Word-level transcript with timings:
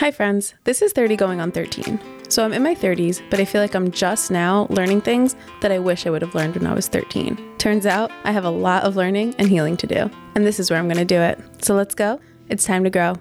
Hi, 0.00 0.10
friends. 0.10 0.52
This 0.64 0.82
is 0.82 0.92
30 0.92 1.16
going 1.16 1.40
on 1.40 1.50
13. 1.50 1.98
So 2.28 2.44
I'm 2.44 2.52
in 2.52 2.62
my 2.62 2.74
30s, 2.74 3.22
but 3.30 3.40
I 3.40 3.46
feel 3.46 3.62
like 3.62 3.74
I'm 3.74 3.90
just 3.90 4.30
now 4.30 4.66
learning 4.68 5.00
things 5.00 5.34
that 5.62 5.72
I 5.72 5.78
wish 5.78 6.06
I 6.06 6.10
would 6.10 6.20
have 6.20 6.34
learned 6.34 6.54
when 6.54 6.66
I 6.66 6.74
was 6.74 6.86
13. 6.86 7.56
Turns 7.56 7.86
out 7.86 8.12
I 8.24 8.30
have 8.32 8.44
a 8.44 8.50
lot 8.50 8.82
of 8.82 8.94
learning 8.94 9.34
and 9.38 9.48
healing 9.48 9.74
to 9.78 9.86
do, 9.86 10.10
and 10.34 10.46
this 10.46 10.60
is 10.60 10.70
where 10.70 10.78
I'm 10.78 10.86
going 10.86 10.98
to 10.98 11.06
do 11.06 11.18
it. 11.18 11.38
So 11.64 11.74
let's 11.74 11.94
go. 11.94 12.20
It's 12.50 12.62
time 12.66 12.84
to 12.84 12.90
grow. 12.90 13.12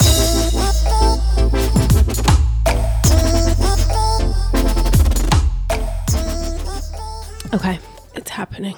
Okay, 7.54 7.80
it's 8.16 8.32
happening. 8.32 8.76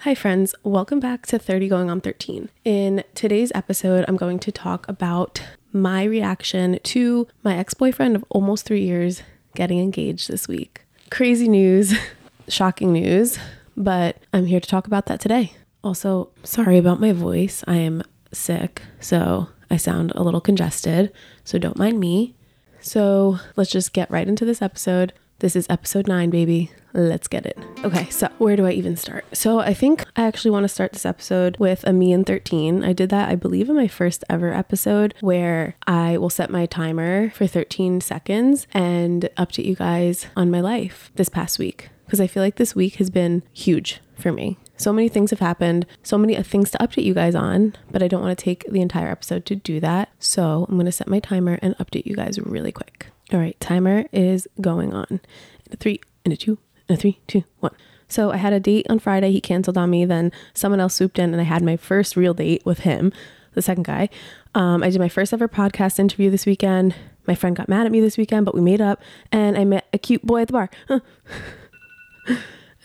Hi, 0.00 0.14
friends. 0.14 0.54
Welcome 0.64 1.00
back 1.00 1.24
to 1.28 1.38
30 1.38 1.66
Going 1.68 1.88
on 1.88 2.02
13. 2.02 2.50
In 2.66 3.04
today's 3.14 3.50
episode, 3.54 4.04
I'm 4.06 4.18
going 4.18 4.38
to 4.40 4.52
talk 4.52 4.86
about 4.86 5.42
my 5.72 6.04
reaction 6.04 6.78
to 6.82 7.26
my 7.42 7.56
ex 7.56 7.74
boyfriend 7.74 8.16
of 8.16 8.24
almost 8.28 8.64
three 8.64 8.82
years 8.82 9.22
getting 9.54 9.78
engaged 9.80 10.28
this 10.28 10.48
week. 10.48 10.82
Crazy 11.10 11.48
news, 11.48 11.94
shocking 12.48 12.92
news, 12.92 13.38
but 13.76 14.16
I'm 14.32 14.46
here 14.46 14.60
to 14.60 14.68
talk 14.68 14.86
about 14.86 15.06
that 15.06 15.20
today. 15.20 15.52
Also, 15.84 16.30
sorry 16.44 16.78
about 16.78 17.00
my 17.00 17.12
voice. 17.12 17.64
I 17.66 17.76
am 17.76 18.02
sick, 18.32 18.82
so 19.00 19.48
I 19.70 19.76
sound 19.76 20.12
a 20.14 20.22
little 20.22 20.40
congested, 20.40 21.12
so 21.44 21.58
don't 21.58 21.78
mind 21.78 21.98
me. 21.98 22.34
So 22.80 23.38
let's 23.56 23.70
just 23.70 23.92
get 23.92 24.10
right 24.10 24.28
into 24.28 24.44
this 24.44 24.62
episode. 24.62 25.12
This 25.42 25.56
is 25.56 25.66
episode 25.68 26.06
nine, 26.06 26.30
baby. 26.30 26.70
Let's 26.92 27.26
get 27.26 27.46
it. 27.46 27.58
Okay, 27.84 28.08
so 28.10 28.28
where 28.38 28.54
do 28.54 28.64
I 28.64 28.70
even 28.70 28.96
start? 28.96 29.24
So 29.36 29.58
I 29.58 29.74
think 29.74 30.04
I 30.14 30.22
actually 30.22 30.52
want 30.52 30.62
to 30.62 30.68
start 30.68 30.92
this 30.92 31.04
episode 31.04 31.56
with 31.56 31.82
a 31.82 31.92
me 31.92 32.12
and 32.12 32.24
13. 32.24 32.84
I 32.84 32.92
did 32.92 33.10
that, 33.10 33.28
I 33.28 33.34
believe, 33.34 33.68
in 33.68 33.74
my 33.74 33.88
first 33.88 34.22
ever 34.30 34.52
episode 34.52 35.14
where 35.18 35.74
I 35.84 36.16
will 36.16 36.30
set 36.30 36.48
my 36.48 36.66
timer 36.66 37.30
for 37.30 37.48
13 37.48 38.00
seconds 38.00 38.68
and 38.72 39.28
update 39.36 39.64
you 39.64 39.74
guys 39.74 40.26
on 40.36 40.48
my 40.48 40.60
life 40.60 41.10
this 41.16 41.28
past 41.28 41.58
week. 41.58 41.88
Because 42.04 42.20
I 42.20 42.28
feel 42.28 42.44
like 42.44 42.54
this 42.54 42.76
week 42.76 42.94
has 42.96 43.10
been 43.10 43.42
huge 43.52 44.00
for 44.16 44.30
me. 44.30 44.58
So 44.76 44.92
many 44.92 45.08
things 45.08 45.30
have 45.30 45.40
happened, 45.40 45.86
so 46.04 46.16
many 46.16 46.36
uh, 46.36 46.44
things 46.44 46.70
to 46.70 46.78
update 46.78 47.02
you 47.02 47.14
guys 47.14 47.34
on, 47.34 47.74
but 47.90 48.00
I 48.00 48.06
don't 48.06 48.22
want 48.22 48.38
to 48.38 48.44
take 48.44 48.64
the 48.70 48.80
entire 48.80 49.10
episode 49.10 49.44
to 49.46 49.56
do 49.56 49.80
that. 49.80 50.10
So 50.20 50.66
I'm 50.68 50.76
going 50.76 50.86
to 50.86 50.92
set 50.92 51.08
my 51.08 51.18
timer 51.18 51.58
and 51.62 51.76
update 51.78 52.06
you 52.06 52.14
guys 52.14 52.38
really 52.38 52.70
quick. 52.70 53.08
All 53.32 53.38
right, 53.38 53.58
timer 53.60 54.04
is 54.12 54.46
going 54.60 54.92
on. 54.92 55.06
In 55.10 55.72
a 55.72 55.76
three, 55.76 56.00
and 56.24 56.34
a 56.34 56.36
two, 56.36 56.58
and 56.86 56.98
a 56.98 57.00
three, 57.00 57.18
two, 57.26 57.44
one. 57.60 57.74
So 58.06 58.30
I 58.30 58.36
had 58.36 58.52
a 58.52 58.60
date 58.60 58.86
on 58.90 58.98
Friday. 58.98 59.32
He 59.32 59.40
canceled 59.40 59.78
on 59.78 59.88
me. 59.88 60.04
Then 60.04 60.32
someone 60.52 60.80
else 60.80 60.94
swooped 60.94 61.18
in, 61.18 61.32
and 61.32 61.40
I 61.40 61.44
had 61.44 61.62
my 61.62 61.78
first 61.78 62.14
real 62.14 62.34
date 62.34 62.66
with 62.66 62.80
him, 62.80 63.10
the 63.54 63.62
second 63.62 63.84
guy. 63.84 64.10
Um, 64.54 64.82
I 64.82 64.90
did 64.90 65.00
my 65.00 65.08
first 65.08 65.32
ever 65.32 65.48
podcast 65.48 65.98
interview 65.98 66.30
this 66.30 66.44
weekend. 66.44 66.94
My 67.26 67.34
friend 67.34 67.56
got 67.56 67.70
mad 67.70 67.86
at 67.86 67.92
me 67.92 68.02
this 68.02 68.18
weekend, 68.18 68.44
but 68.44 68.54
we 68.54 68.60
made 68.60 68.82
up, 68.82 69.00
and 69.30 69.56
I 69.56 69.64
met 69.64 69.88
a 69.94 69.98
cute 69.98 70.26
boy 70.26 70.42
at 70.42 70.48
the 70.48 70.52
bar. 70.52 70.70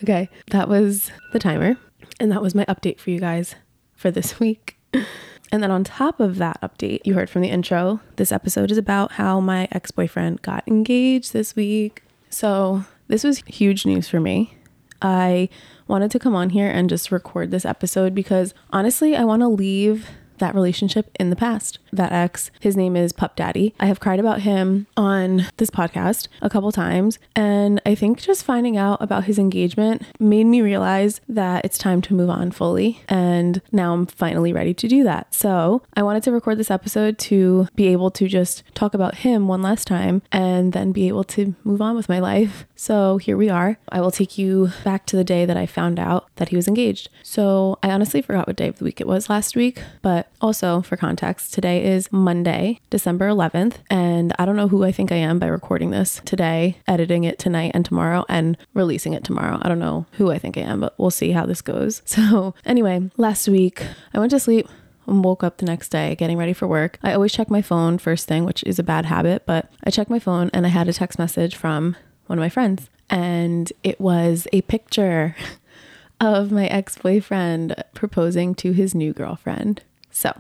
okay, 0.02 0.30
that 0.52 0.70
was 0.70 1.12
the 1.34 1.40
timer, 1.40 1.76
and 2.22 2.32
that 2.32 2.42
was 2.42 2.56
my 2.56 2.64
update 2.66 3.02
for 3.02 3.10
you 3.10 3.20
guys 3.20 3.56
for 3.98 4.12
this 4.12 4.40
week. 4.40 4.80
And 5.52 5.64
then 5.64 5.72
on 5.72 5.84
top 5.84 6.20
of 6.20 6.38
that 6.38 6.60
update, 6.62 7.02
you 7.06 7.14
heard 7.14 7.30
from 7.30 7.42
the 7.42 7.50
intro, 7.50 8.02
this 8.18 8.32
episode 8.32 8.72
is 8.72 8.78
about 8.78 9.14
how 9.14 9.40
my 9.40 9.68
ex 9.72 9.92
boyfriend 9.92 10.42
got 10.42 10.68
engaged 10.68 11.34
this 11.34 11.56
week. 11.56 12.04
So, 12.30 12.84
this 13.08 13.24
was 13.24 13.40
huge 13.48 13.86
news 13.86 14.10
for 14.10 14.20
me. 14.20 14.58
I 15.02 15.50
wanted 15.88 16.12
to 16.12 16.20
come 16.20 16.36
on 16.36 16.50
here 16.50 16.70
and 16.70 16.90
just 16.90 17.12
record 17.12 17.52
this 17.52 17.66
episode 17.66 18.14
because 18.14 18.54
honestly, 18.72 19.16
I 19.16 19.24
want 19.24 19.42
to 19.42 19.48
leave 19.48 20.10
that 20.40 20.56
relationship 20.56 21.10
in 21.20 21.30
the 21.30 21.36
past. 21.36 21.80
That 21.92 22.12
ex, 22.12 22.52
his 22.60 22.76
name 22.76 22.96
is 22.96 23.12
Pup 23.12 23.36
Daddy. 23.36 23.74
I 23.80 23.86
have 23.88 24.00
cried 24.00 24.20
about 24.20 24.42
him 24.42 24.88
on 24.96 25.48
this 25.58 25.70
podcast 25.70 26.28
a 26.42 26.50
couple 26.50 26.72
times. 26.72 27.20
And 27.36 27.82
I 27.86 27.96
think 27.96 28.20
just 28.20 28.44
finding 28.44 28.78
out 28.78 29.02
about 29.02 29.26
his 29.26 29.40
engagement 29.40 30.04
made 30.20 30.46
me 30.46 30.62
realize 30.62 31.22
that 31.28 31.66
it's 31.66 31.78
time 31.78 32.02
to 32.04 32.14
move 32.14 32.30
on 32.30 32.52
fully. 32.52 33.02
And 33.08 33.62
now 33.72 33.94
I'm 33.94 34.06
finally 34.06 34.54
ready 34.54 34.74
to 34.74 34.88
do 34.88 35.04
that. 35.04 35.34
So 35.34 35.82
I 35.96 36.04
wanted 36.04 36.24
to 36.24 36.32
record 36.32 36.58
this 36.58 36.72
episode 36.72 37.18
to 37.20 37.68
be 37.76 37.88
able 37.88 38.12
to 38.12 38.28
just 38.28 38.64
talk 38.74 38.94
about 38.94 39.16
him 39.16 39.48
one 39.48 39.62
last 39.62 39.88
time 39.88 40.22
and 40.32 40.74
then 40.74 40.92
be 40.92 41.08
able 41.08 41.24
to 41.26 41.56
move 41.64 41.82
on 41.82 41.96
with 41.96 42.10
my 42.10 42.20
life. 42.20 42.66
So 42.76 43.18
here 43.18 43.38
we 43.38 43.50
are. 43.50 43.78
I 43.90 44.02
will 44.02 44.12
take 44.12 44.38
you 44.38 44.72
back 44.84 45.06
to 45.08 45.16
the 45.16 45.24
day 45.24 45.46
that 45.46 45.58
I 45.58 45.66
found 45.66 46.00
out 46.00 46.28
that 46.36 46.50
he 46.50 46.56
was 46.56 46.68
engaged. 46.68 47.10
So 47.24 47.78
I 47.82 47.90
honestly 47.92 48.22
forgot 48.22 48.48
what 48.48 48.56
day 48.56 48.68
of 48.68 48.78
the 48.78 48.86
week 48.86 49.02
it 49.02 49.08
was 49.08 49.30
last 49.30 49.56
week, 49.56 49.82
but 50.02 50.27
also, 50.42 50.82
for 50.82 50.98
context, 50.98 51.54
today 51.54 51.84
is 51.84 52.12
Monday, 52.12 52.80
December 52.90 53.28
11th, 53.30 53.78
and 53.90 54.34
I 54.38 54.46
don't 54.46 54.56
know 54.56 54.68
who 54.68 54.84
I 54.84 54.92
think 54.92 55.12
I 55.12 55.16
am 55.16 55.40
by 55.40 55.48
recording 55.48 55.90
this 55.90 56.22
today, 56.26 56.78
editing 56.88 57.24
it 57.24 57.40
tonight 57.40 57.72
and 57.74 57.84
tomorrow, 57.84 58.26
and 58.30 58.58
releasing 58.74 59.14
it 59.14 59.24
tomorrow. 59.24 59.60
I 59.62 59.68
don't 59.68 59.80
know 59.80 60.06
who 60.14 60.32
I 60.32 60.38
think 60.38 60.58
I 60.58 60.62
am, 60.62 60.80
but 60.80 60.94
we'll 60.98 61.10
see 61.10 61.32
how 61.32 61.46
this 61.46 61.62
goes. 61.62 62.02
So, 62.18 62.56
anyway, 62.66 63.12
last 63.18 63.48
week 63.48 63.84
I 64.14 64.20
went 64.20 64.32
to 64.32 64.40
sleep 64.40 64.68
and 65.06 65.24
woke 65.24 65.44
up 65.44 65.58
the 65.58 65.66
next 65.66 65.90
day 65.90 66.16
getting 66.16 66.38
ready 66.38 66.52
for 66.52 66.68
work. 66.68 66.98
I 67.04 67.14
always 67.14 67.32
check 67.32 67.50
my 67.50 67.62
phone 67.62 68.00
first 68.00 68.28
thing, 68.28 68.44
which 68.44 68.64
is 68.64 68.80
a 68.80 68.84
bad 68.84 69.06
habit, 69.06 69.44
but 69.46 69.72
I 69.84 69.92
checked 69.92 70.10
my 70.10 70.20
phone 70.20 70.50
and 70.54 70.66
I 70.66 70.70
had 70.70 70.90
a 70.90 70.94
text 70.94 71.20
message 71.20 71.56
from 71.56 71.96
one 72.26 72.40
of 72.40 72.42
my 72.42 72.50
friends, 72.50 72.90
and 73.10 73.72
it 73.84 74.02
was 74.02 74.48
a 74.52 74.62
picture 74.64 75.36
of 76.20 76.52
my 76.52 76.66
ex 76.68 76.98
boyfriend 76.98 77.76
proposing 77.94 78.56
to 78.56 78.72
his 78.72 78.96
new 78.96 79.14
girlfriend. 79.14 79.84
So, 80.18 80.34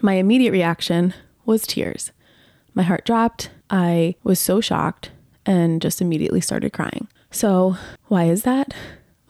my 0.00 0.14
immediate 0.14 0.50
reaction 0.50 1.12
was 1.44 1.66
tears. 1.66 2.10
My 2.72 2.82
heart 2.82 3.04
dropped. 3.04 3.50
I 3.68 4.14
was 4.24 4.40
so 4.40 4.62
shocked 4.62 5.10
and 5.44 5.82
just 5.82 6.00
immediately 6.00 6.40
started 6.40 6.72
crying. 6.72 7.06
So, 7.30 7.76
why 8.08 8.24
is 8.24 8.44
that? 8.44 8.72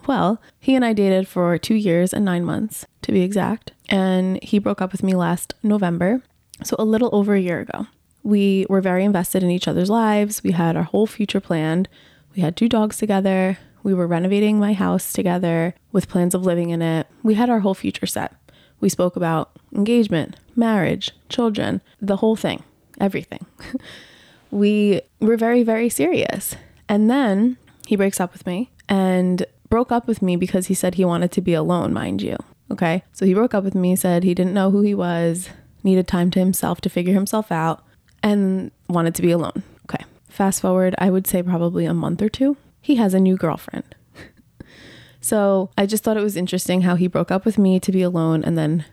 Well, 0.07 0.41
he 0.61 0.77
and 0.77 0.85
I 0.85 0.93
dated 0.93 1.27
for 1.27 1.59
two 1.59 1.75
years 1.75 2.15
and 2.15 2.25
nine 2.25 2.45
months, 2.45 2.87
to 3.03 3.11
be 3.11 3.23
exact, 3.23 3.73
and 3.89 4.41
he 4.45 4.61
broke 4.61 4.81
up 4.81 4.93
with 4.93 5.03
me 5.03 5.17
last 5.17 5.55
November, 5.61 6.23
so 6.63 6.77
a 6.79 6.85
little 6.85 7.11
over 7.13 7.35
a 7.35 7.41
year 7.41 7.59
ago. 7.59 7.89
We 8.23 8.67
were 8.69 8.81
very 8.81 9.05
invested 9.05 9.43
in 9.43 9.51
each 9.51 9.67
other's 9.67 9.91
lives. 9.91 10.45
We 10.45 10.53
had 10.53 10.77
our 10.77 10.85
whole 10.85 11.09
future 11.09 11.41
planned. 11.41 11.89
We 12.37 12.43
had 12.43 12.57
two 12.57 12.69
dogs 12.69 12.97
together. 12.97 13.59
We 13.83 13.95
were 13.95 14.07
renovating 14.07 14.61
my 14.61 14.73
house 14.73 15.13
together 15.13 15.75
with 15.91 16.09
plans 16.09 16.35
of 16.35 16.47
living 16.47 16.71
in 16.71 16.81
it. 16.81 17.09
We 17.25 17.35
had 17.35 17.51
our 17.51 17.61
whole 17.61 17.75
future 17.75 18.07
set. 18.07 18.35
We 18.81 18.89
spoke 18.89 19.17
about 19.17 19.51
engagement, 19.75 20.37
marriage, 20.57 21.11
children, 21.29 21.83
the 22.01 22.17
whole 22.17 22.37
thing, 22.37 22.63
everything. 23.01 23.47
we 24.51 25.01
were 25.21 25.37
very, 25.37 25.63
very 25.63 25.89
serious. 25.89 26.57
And 26.89 27.11
then 27.11 27.57
he 27.87 27.97
breaks 27.97 28.21
up 28.21 28.33
with 28.33 28.47
me 28.47 28.71
and 28.89 29.45
broke 29.69 29.93
up 29.93 30.07
with 30.07 30.23
me 30.23 30.37
because 30.37 30.67
he 30.67 30.75
said 30.75 30.95
he 30.95 31.05
wanted 31.05 31.31
to 31.33 31.41
be 31.41 31.55
alone, 31.55 31.93
mind 31.93 32.23
you. 32.23 32.37
Okay. 32.71 33.03
So 33.13 33.27
he 33.27 33.35
broke 33.35 33.55
up 33.55 33.65
with 33.65 33.75
me, 33.75 33.97
said 33.97 34.25
he 34.25 34.35
didn't 34.35 34.55
know 34.55 34.71
who 34.71 34.83
he 34.83 34.95
was, 34.95 35.51
needed 35.83 36.07
time 36.07 36.31
to 36.33 36.39
himself 36.39 36.81
to 36.83 36.89
figure 36.89 37.15
himself 37.15 37.51
out, 37.51 37.85
and 38.23 38.71
wanted 38.89 39.15
to 39.17 39.23
be 39.23 39.31
alone. 39.31 39.63
Okay. 39.85 40.05
Fast 40.29 40.61
forward, 40.61 40.95
I 40.99 41.11
would 41.11 41.27
say 41.27 41.43
probably 41.43 41.85
a 41.85 41.95
month 41.95 42.23
or 42.23 42.29
two. 42.29 42.57
He 42.81 42.97
has 42.97 43.15
a 43.15 43.21
new 43.21 43.37
girlfriend. 43.37 43.95
So 45.21 45.71
I 45.77 45.87
just 45.87 46.03
thought 46.03 46.17
it 46.17 46.23
was 46.23 46.37
interesting 46.37 46.83
how 46.83 46.97
he 46.97 47.07
broke 47.07 47.31
up 47.31 47.45
with 47.45 47.59
me 47.59 47.79
to 47.81 47.93
be 47.93 48.03
alone 48.03 48.43
and 48.45 48.57
then 48.57 48.85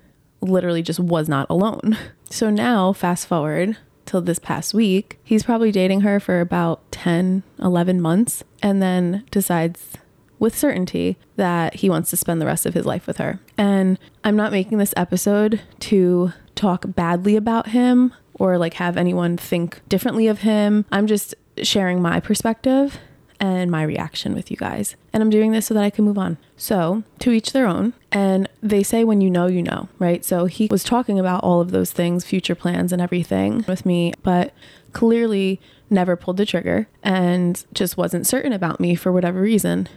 literally 0.41 0.81
just 0.81 0.99
was 0.99 1.27
not 1.27 1.47
alone. 1.49 1.97
So 2.29 2.49
now, 2.49 2.91
fast 2.91 3.25
forward 3.25 3.77
till 4.05 4.19
this 4.19 4.38
past 4.38 4.73
week, 4.73 5.17
he's 5.23 5.43
probably 5.43 5.71
dating 5.71 6.01
her 6.01 6.19
for 6.19 6.41
about 6.41 6.91
10, 6.91 7.41
11 7.57 8.01
months 8.01 8.43
and 8.61 8.81
then 8.81 9.23
decides 9.31 9.93
with 10.38 10.57
certainty 10.57 11.17
that 11.38 11.75
he 11.75 11.89
wants 11.89 12.09
to 12.09 12.17
spend 12.17 12.41
the 12.41 12.45
rest 12.45 12.65
of 12.65 12.73
his 12.73 12.85
life 12.85 13.07
with 13.07 13.15
her. 13.17 13.39
And 13.57 13.97
I'm 14.25 14.35
not 14.35 14.51
making 14.51 14.77
this 14.77 14.94
episode 14.97 15.61
to 15.79 16.33
talk 16.55 16.83
badly 16.85 17.38
about 17.38 17.69
him 17.69 18.13
or 18.33 18.57
like 18.57 18.73
have 18.73 18.97
anyone 18.97 19.38
think 19.38 19.81
differently 19.88 20.27
of 20.27 20.39
him. 20.39 20.85
I'm 20.91 21.07
just 21.07 21.33
sharing 21.63 22.01
my 22.01 22.19
perspective 22.19 23.00
and 23.39 23.69
my 23.69 23.84
reaction 23.84 24.34
with 24.34 24.50
you 24.50 24.57
guys. 24.57 24.95
And 25.13 25.22
I'm 25.22 25.30
doing 25.30 25.51
this 25.51 25.68
so 25.68 25.74
that 25.74 25.84
I 25.84 25.89
can 25.89 26.06
move 26.06 26.18
on. 26.18 26.38
So, 26.56 27.04
to 27.19 27.31
each 27.31 27.51
their 27.51 27.68
own. 27.68 27.94
And 28.12 28.50
they 28.62 28.84
say 28.84 29.04
when 29.04 29.22
you 29.22 29.30
know, 29.30 29.48
you 29.48 29.62
know, 29.62 29.89
right? 30.00 30.25
So, 30.25 30.45
he 30.45 30.68
was 30.69 30.84
talking 30.84 31.19
about 31.19 31.44
all 31.44 31.62
of 31.62 31.72
those 31.72 31.92
things, 31.92 32.25
future 32.25 32.56
plans 32.56 32.92
and 32.92 33.01
everything 33.01 33.63
with 33.68 33.86
me, 33.86 34.13
but 34.24 34.54
clearly 34.94 35.60
never 35.89 36.16
pulled 36.16 36.38
the 36.38 36.45
trigger 36.45 36.88
and 37.04 37.66
just 37.74 37.98
wasn't 37.98 38.28
certain 38.28 38.54
about 38.54 38.80
me 38.80 38.95
for 38.95 39.12
whatever 39.12 39.42
reason. 39.42 39.88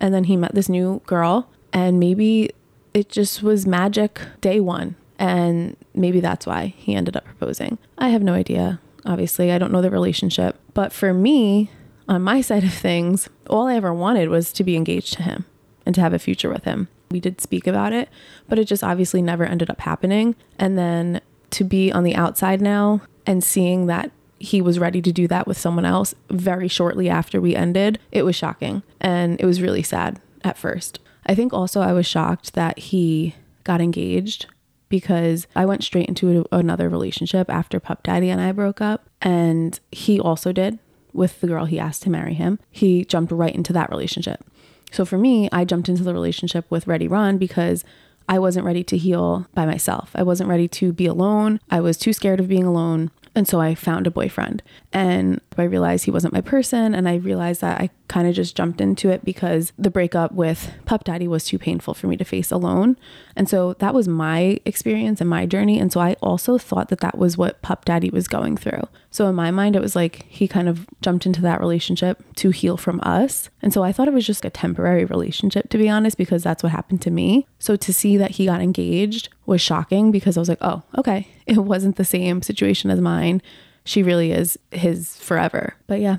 And 0.00 0.12
then 0.14 0.24
he 0.24 0.36
met 0.36 0.54
this 0.54 0.68
new 0.68 1.02
girl, 1.06 1.48
and 1.72 1.98
maybe 1.98 2.50
it 2.94 3.08
just 3.08 3.42
was 3.42 3.66
magic 3.66 4.20
day 4.40 4.60
one. 4.60 4.96
And 5.18 5.76
maybe 5.94 6.20
that's 6.20 6.46
why 6.46 6.74
he 6.76 6.94
ended 6.94 7.16
up 7.16 7.24
proposing. 7.24 7.78
I 7.96 8.10
have 8.10 8.22
no 8.22 8.34
idea. 8.34 8.80
Obviously, 9.04 9.50
I 9.50 9.58
don't 9.58 9.72
know 9.72 9.82
the 9.82 9.90
relationship. 9.90 10.56
But 10.74 10.92
for 10.92 11.12
me, 11.12 11.70
on 12.08 12.22
my 12.22 12.40
side 12.40 12.64
of 12.64 12.72
things, 12.72 13.28
all 13.48 13.66
I 13.66 13.76
ever 13.76 13.92
wanted 13.92 14.28
was 14.28 14.52
to 14.54 14.64
be 14.64 14.76
engaged 14.76 15.12
to 15.14 15.22
him 15.22 15.44
and 15.84 15.94
to 15.94 16.00
have 16.00 16.14
a 16.14 16.18
future 16.18 16.48
with 16.48 16.64
him. 16.64 16.88
We 17.10 17.20
did 17.20 17.40
speak 17.40 17.66
about 17.66 17.92
it, 17.92 18.08
but 18.48 18.58
it 18.58 18.64
just 18.64 18.84
obviously 18.84 19.22
never 19.22 19.44
ended 19.44 19.70
up 19.70 19.80
happening. 19.80 20.34
And 20.58 20.78
then 20.78 21.20
to 21.50 21.64
be 21.64 21.92
on 21.92 22.04
the 22.04 22.14
outside 22.14 22.60
now 22.60 23.02
and 23.26 23.42
seeing 23.42 23.86
that 23.86 24.10
he 24.38 24.60
was 24.60 24.78
ready 24.78 25.02
to 25.02 25.12
do 25.12 25.26
that 25.28 25.46
with 25.46 25.58
someone 25.58 25.84
else 25.84 26.14
very 26.30 26.68
shortly 26.68 27.08
after 27.08 27.40
we 27.40 27.56
ended, 27.56 27.98
it 28.12 28.22
was 28.22 28.36
shocking. 28.36 28.82
And 29.00 29.40
it 29.40 29.46
was 29.46 29.60
really 29.60 29.82
sad 29.82 30.20
at 30.44 30.58
first. 30.58 31.00
I 31.26 31.34
think 31.34 31.52
also 31.52 31.80
I 31.80 31.92
was 31.92 32.06
shocked 32.06 32.54
that 32.54 32.78
he 32.78 33.34
got 33.64 33.80
engaged 33.80 34.46
because 34.88 35.46
I 35.54 35.66
went 35.66 35.84
straight 35.84 36.08
into 36.08 36.46
another 36.52 36.88
relationship 36.88 37.50
after 37.50 37.80
Pup 37.80 38.02
Daddy 38.02 38.30
and 38.30 38.40
I 38.40 38.52
broke 38.52 38.80
up. 38.80 39.08
And 39.20 39.78
he 39.92 40.18
also 40.18 40.52
did 40.52 40.78
with 41.12 41.40
the 41.40 41.46
girl 41.46 41.64
he 41.64 41.78
asked 41.78 42.02
to 42.04 42.10
marry 42.10 42.34
him. 42.34 42.58
He 42.70 43.04
jumped 43.04 43.32
right 43.32 43.54
into 43.54 43.72
that 43.72 43.90
relationship. 43.90 44.44
So 44.90 45.04
for 45.04 45.18
me, 45.18 45.48
I 45.52 45.64
jumped 45.64 45.88
into 45.88 46.02
the 46.02 46.14
relationship 46.14 46.64
with 46.70 46.86
Ready 46.86 47.08
Run 47.08 47.38
because 47.38 47.84
I 48.28 48.38
wasn't 48.38 48.66
ready 48.66 48.84
to 48.84 48.98
heal 48.98 49.46
by 49.54 49.64
myself. 49.64 50.10
I 50.14 50.22
wasn't 50.22 50.50
ready 50.50 50.68
to 50.68 50.92
be 50.92 51.06
alone. 51.06 51.60
I 51.70 51.80
was 51.80 51.96
too 51.96 52.12
scared 52.12 52.40
of 52.40 52.48
being 52.48 52.64
alone. 52.64 53.10
And 53.34 53.46
so 53.46 53.60
I 53.60 53.74
found 53.74 54.06
a 54.06 54.10
boyfriend 54.10 54.62
and 54.92 55.40
I 55.56 55.62
realized 55.62 56.04
he 56.04 56.10
wasn't 56.10 56.34
my 56.34 56.40
person. 56.40 56.94
And 56.94 57.08
I 57.08 57.16
realized 57.16 57.60
that 57.60 57.80
I 57.80 57.90
kind 58.08 58.26
of 58.26 58.34
just 58.34 58.56
jumped 58.56 58.80
into 58.80 59.10
it 59.10 59.24
because 59.24 59.72
the 59.78 59.90
breakup 59.90 60.32
with 60.32 60.72
Pup 60.86 61.04
Daddy 61.04 61.28
was 61.28 61.44
too 61.44 61.58
painful 61.58 61.94
for 61.94 62.08
me 62.08 62.16
to 62.16 62.24
face 62.24 62.50
alone. 62.50 62.96
And 63.36 63.48
so 63.48 63.74
that 63.74 63.94
was 63.94 64.08
my 64.08 64.58
experience 64.64 65.20
and 65.20 65.30
my 65.30 65.46
journey. 65.46 65.78
And 65.78 65.92
so 65.92 66.00
I 66.00 66.14
also 66.14 66.58
thought 66.58 66.88
that 66.88 67.00
that 67.00 67.16
was 67.16 67.38
what 67.38 67.62
Pup 67.62 67.84
Daddy 67.84 68.10
was 68.10 68.28
going 68.28 68.56
through. 68.56 68.88
So 69.10 69.26
in 69.28 69.34
my 69.34 69.50
mind, 69.50 69.74
it 69.74 69.82
was 69.82 69.96
like 69.96 70.26
he 70.28 70.46
kind 70.46 70.68
of 70.68 70.86
jumped 71.00 71.24
into 71.24 71.40
that 71.42 71.60
relationship 71.60 72.22
to 72.36 72.50
heal 72.50 72.76
from 72.76 73.00
us. 73.02 73.48
And 73.62 73.72
so 73.72 73.82
I 73.82 73.92
thought 73.92 74.08
it 74.08 74.14
was 74.14 74.26
just 74.26 74.44
a 74.44 74.50
temporary 74.50 75.04
relationship, 75.04 75.70
to 75.70 75.78
be 75.78 75.88
honest, 75.88 76.18
because 76.18 76.42
that's 76.42 76.62
what 76.62 76.72
happened 76.72 77.00
to 77.02 77.10
me. 77.10 77.46
So 77.58 77.76
to 77.76 77.94
see 77.94 78.16
that 78.18 78.32
he 78.32 78.46
got 78.46 78.60
engaged 78.60 79.30
was 79.46 79.60
shocking 79.60 80.10
because 80.10 80.36
I 80.36 80.40
was 80.40 80.48
like, 80.48 80.58
oh, 80.60 80.82
okay, 80.98 81.28
it 81.46 81.58
wasn't 81.58 81.96
the 81.96 82.04
same 82.04 82.42
situation 82.42 82.90
as 82.90 83.00
mine. 83.00 83.40
She 83.84 84.02
really 84.02 84.32
is 84.32 84.58
his 84.70 85.16
forever. 85.16 85.74
But 85.86 86.00
yeah, 86.00 86.18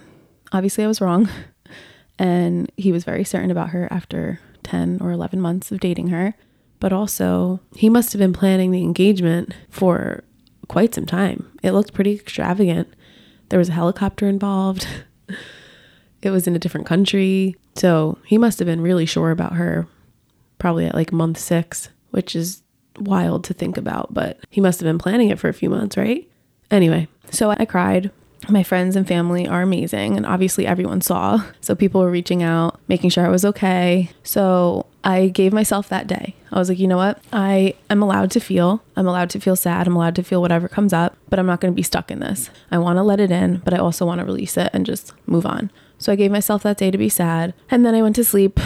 obviously 0.51 0.83
I 0.83 0.87
was 0.87 1.01
wrong. 1.01 1.29
And 2.21 2.69
he 2.75 2.91
was 2.91 3.05
very 3.05 3.23
certain 3.23 3.49
about 3.49 3.69
her 3.69 3.87
after 3.89 4.41
10 4.63 4.99
or 5.01 5.11
11 5.11 5.39
months 5.39 5.71
of 5.71 5.79
dating 5.79 6.09
her. 6.09 6.33
But 6.81 6.91
also, 6.91 7.61
he 7.75 7.89
must 7.89 8.11
have 8.11 8.19
been 8.19 8.33
planning 8.33 8.71
the 8.71 8.83
engagement 8.83 9.53
for 9.69 10.25
quite 10.69 10.95
some 10.95 11.05
time. 11.05 11.51
It 11.61 11.73
looked 11.73 11.93
pretty 11.93 12.13
extravagant. 12.13 12.87
There 13.49 13.59
was 13.59 13.67
a 13.67 13.73
helicopter 13.73 14.29
involved, 14.29 14.87
it 16.21 16.31
was 16.31 16.47
in 16.47 16.55
a 16.55 16.59
different 16.59 16.87
country. 16.87 17.57
So 17.75 18.17
he 18.25 18.37
must 18.37 18.59
have 18.59 18.65
been 18.65 18.81
really 18.81 19.05
sure 19.05 19.31
about 19.31 19.53
her 19.53 19.87
probably 20.59 20.85
at 20.85 20.95
like 20.95 21.11
month 21.11 21.37
six, 21.37 21.89
which 22.11 22.35
is 22.35 22.61
wild 22.99 23.43
to 23.45 23.53
think 23.53 23.77
about, 23.77 24.13
but 24.13 24.37
he 24.49 24.61
must 24.61 24.79
have 24.79 24.85
been 24.85 24.97
planning 24.97 25.29
it 25.29 25.39
for 25.39 25.49
a 25.49 25.53
few 25.53 25.69
months, 25.69 25.97
right? 25.97 26.29
Anyway, 26.69 27.07
so 27.31 27.49
I 27.49 27.65
cried. 27.65 28.11
My 28.47 28.63
friends 28.63 28.95
and 28.95 29.07
family 29.07 29.47
are 29.47 29.61
amazing, 29.61 30.15
and 30.15 30.25
obviously 30.25 30.65
everyone 30.65 31.01
saw. 31.01 31.43
So 31.61 31.75
people 31.75 32.01
were 32.01 32.11
reaching 32.11 32.41
out, 32.41 32.79
making 32.87 33.09
sure 33.09 33.25
I 33.25 33.29
was 33.29 33.45
okay. 33.45 34.09
So 34.23 34.85
I 35.03 35.27
gave 35.27 35.53
myself 35.53 35.87
that 35.89 36.07
day. 36.07 36.35
I 36.51 36.59
was 36.59 36.67
like, 36.69 36.79
you 36.79 36.87
know 36.87 36.97
what? 36.97 37.21
I 37.31 37.75
am 37.89 38.01
allowed 38.01 38.31
to 38.31 38.39
feel. 38.39 38.83
I'm 38.95 39.07
allowed 39.07 39.29
to 39.31 39.39
feel 39.39 39.55
sad. 39.55 39.87
I'm 39.87 39.95
allowed 39.95 40.15
to 40.15 40.23
feel 40.23 40.41
whatever 40.41 40.67
comes 40.67 40.91
up, 40.91 41.15
but 41.29 41.39
I'm 41.39 41.45
not 41.45 41.61
going 41.61 41.73
to 41.73 41.75
be 41.75 41.83
stuck 41.83 42.11
in 42.11 42.19
this. 42.19 42.49
I 42.69 42.79
want 42.79 42.97
to 42.97 43.03
let 43.03 43.19
it 43.19 43.31
in, 43.31 43.57
but 43.57 43.73
I 43.73 43.77
also 43.77 44.05
want 44.05 44.19
to 44.19 44.25
release 44.25 44.57
it 44.57 44.69
and 44.73 44.85
just 44.85 45.13
move 45.25 45.45
on. 45.45 45.71
So 45.97 46.11
I 46.11 46.15
gave 46.15 46.31
myself 46.31 46.63
that 46.63 46.77
day 46.77 46.91
to 46.91 46.97
be 46.97 47.09
sad. 47.09 47.53
And 47.69 47.85
then 47.85 47.95
I 47.95 48.01
went 48.01 48.15
to 48.17 48.23
sleep 48.23 48.59